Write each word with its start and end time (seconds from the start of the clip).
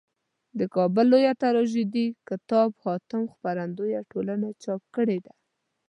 دکابل 0.59 1.05
لویه 1.13 1.33
تراژیدي 1.43 2.05
کتاب 2.29 2.69
حاتم 2.83 3.23
خپرندویه 3.33 4.01
ټولني 4.11 4.51
چاپ 4.63 4.81
کړیده. 4.95 5.33